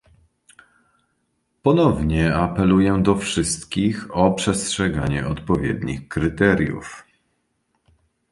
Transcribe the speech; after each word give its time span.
Ponownie 1.63 2.35
apeluję 2.35 2.99
do 3.03 3.15
wszystkich 3.15 4.15
o 4.17 4.31
przestrzeganie 4.31 5.27
odpowiednich 5.27 6.07
kryteriów 6.07 7.05